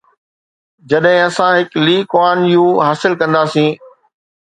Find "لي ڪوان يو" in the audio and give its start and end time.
1.85-2.65